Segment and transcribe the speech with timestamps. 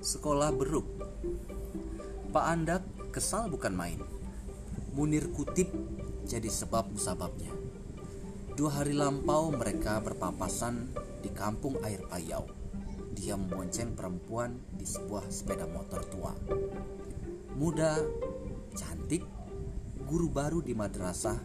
[0.00, 0.88] Sekolah beruk.
[2.32, 2.82] Pak Andak
[3.12, 4.00] kesal bukan main.
[4.96, 5.68] Munir kutip
[6.24, 7.52] jadi sebab musababnya.
[8.56, 12.48] Dua hari lampau mereka berpapasan di kampung air payau.
[13.12, 16.32] Dia membonceng perempuan di sebuah sepeda motor tua.
[17.60, 18.00] Muda,
[18.72, 19.20] cantik,
[20.08, 21.36] guru baru di madrasah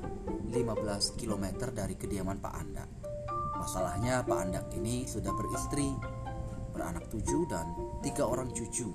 [0.48, 2.90] 15 km dari kediaman Pak Andak.
[3.60, 6.15] Masalahnya Pak Andak ini sudah beristri
[6.76, 7.72] beranak tujuh dan
[8.04, 8.92] tiga orang cucu.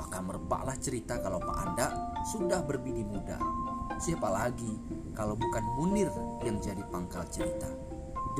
[0.00, 1.86] Maka merebaklah cerita kalau Pak Anda
[2.32, 3.36] sudah berbini muda.
[4.00, 4.80] Siapa lagi
[5.12, 6.08] kalau bukan Munir
[6.40, 7.68] yang jadi pangkal cerita.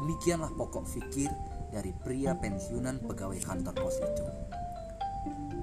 [0.00, 1.28] Demikianlah pokok fikir
[1.68, 4.24] dari pria pensiunan pegawai kantor pos itu.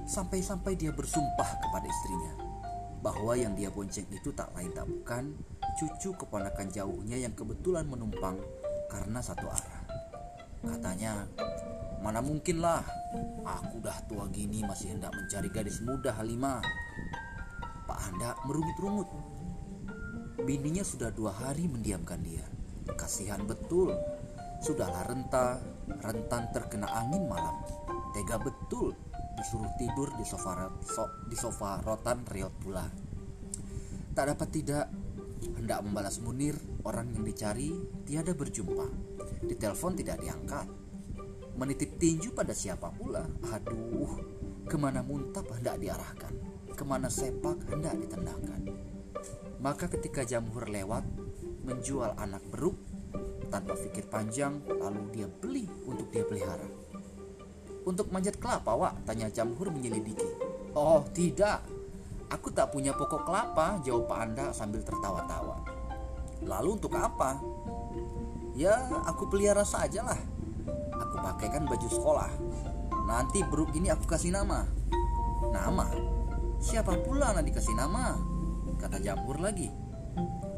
[0.05, 2.45] Sampai-sampai dia bersumpah kepada istrinya
[3.01, 5.33] bahwa yang dia bonceng itu tak lain tak bukan
[5.77, 8.37] cucu keponakan jauhnya yang kebetulan menumpang
[8.89, 9.81] karena satu arah.
[10.65, 11.29] Katanya,
[12.05, 12.85] Mana mungkin lah,
[13.41, 16.61] aku dah tua gini masih hendak mencari gadis muda Halimah.
[17.89, 19.09] Pak Anda merungut-rungut.
[20.45, 22.45] Bininya sudah dua hari mendiamkan dia.
[22.93, 23.89] Kasihan betul.
[24.61, 25.57] Sudahlah renta,
[26.05, 27.57] rentan terkena angin malam.
[28.13, 28.93] Tega betul
[29.41, 32.85] disuruh tidur di sofa so, di sofa rotan riot pula.
[34.13, 34.85] Tak dapat tidak,
[35.57, 36.53] hendak membalas Munir,
[36.85, 37.73] orang yang dicari
[38.05, 38.93] tiada berjumpa.
[39.41, 40.84] Di telepon tidak diangkat
[41.55, 43.23] menitip tinju pada siapa pula?
[43.55, 44.19] Aduh,
[44.67, 46.33] ke mana muntap hendak diarahkan,
[46.75, 48.61] ke mana sepak hendak ditendangkan.
[49.63, 51.07] Maka ketika jamhur lewat,
[51.63, 52.75] menjual anak beruk,
[53.47, 56.67] tanpa pikir panjang, lalu dia beli untuk dia pelihara.
[57.87, 59.07] Untuk manjat kelapa, Wak?
[59.07, 60.27] Tanya jamhur menyelidiki.
[60.75, 61.63] Oh, tidak.
[62.33, 65.61] Aku tak punya pokok kelapa, jawab Pak Anda sambil tertawa-tawa.
[66.43, 67.39] Lalu untuk apa?
[68.57, 68.75] Ya,
[69.05, 70.34] aku pelihara sajalah
[71.15, 72.27] Aku pakaikan baju sekolah.
[73.07, 74.67] Nanti beruk ini aku kasih nama.
[75.47, 75.87] Nama?
[76.59, 78.19] Siapa pula nanti kasih nama?
[78.75, 79.71] Kata Jamur lagi.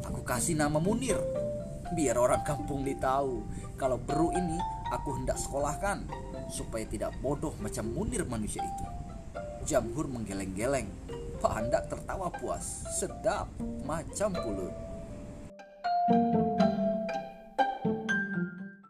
[0.02, 1.22] Aku kasih nama Munir.
[1.94, 3.46] Biar orang kampung tahu
[3.78, 4.58] kalau beruk ini
[4.90, 6.10] aku hendak sekolahkan
[6.50, 8.86] supaya tidak bodoh macam Munir manusia itu.
[9.62, 10.90] Jamhur menggeleng-geleng.
[11.38, 13.46] Pak Andak tertawa puas, sedap
[13.86, 14.74] macam pulut.
[16.10, 16.47] thank